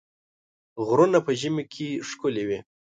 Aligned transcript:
غرونه 0.85 1.19
په 1.25 1.31
ژمي 1.39 1.63
کې 1.73 1.87
ښکلي 2.09 2.43
وي. 2.47 2.59